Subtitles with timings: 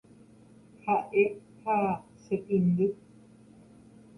[0.85, 1.23] Ha'e
[1.63, 1.75] ha
[2.23, 2.87] chetĩndy.